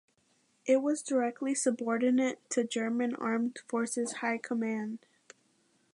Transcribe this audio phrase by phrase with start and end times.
[0.65, 5.05] It was directly subordinate to German Armed Forces High Command.